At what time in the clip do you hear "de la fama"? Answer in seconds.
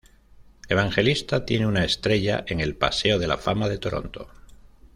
3.19-3.69